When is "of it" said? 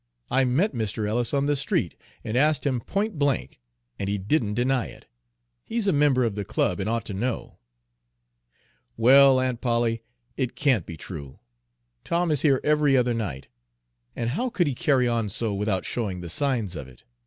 16.75-17.03